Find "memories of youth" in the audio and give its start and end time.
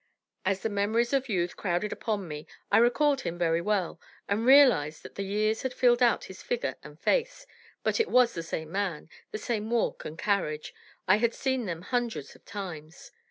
0.69-1.55